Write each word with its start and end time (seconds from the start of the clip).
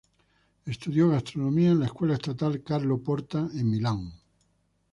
Estudió 0.65 1.09
gastronomía 1.09 1.69
en 1.69 1.77
la 1.79 1.85
escuela 1.85 2.15
estatal 2.15 2.63
Carlo 2.63 3.03
Porta, 3.03 3.47
en 3.53 3.69
Milán. 3.69 4.11